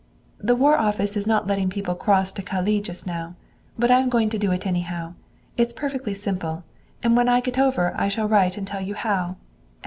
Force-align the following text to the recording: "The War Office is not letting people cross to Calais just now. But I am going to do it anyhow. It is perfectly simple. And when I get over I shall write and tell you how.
"The 0.39 0.55
War 0.55 0.79
Office 0.79 1.15
is 1.15 1.27
not 1.27 1.45
letting 1.45 1.69
people 1.69 1.93
cross 1.93 2.31
to 2.31 2.41
Calais 2.41 2.81
just 2.81 3.05
now. 3.05 3.35
But 3.77 3.91
I 3.91 3.99
am 3.99 4.09
going 4.09 4.31
to 4.31 4.39
do 4.39 4.51
it 4.51 4.65
anyhow. 4.65 5.13
It 5.57 5.67
is 5.67 5.73
perfectly 5.73 6.15
simple. 6.15 6.63
And 7.03 7.15
when 7.15 7.29
I 7.29 7.39
get 7.39 7.59
over 7.59 7.93
I 7.95 8.07
shall 8.07 8.27
write 8.27 8.57
and 8.57 8.65
tell 8.65 8.81
you 8.81 8.95
how. 8.95 9.35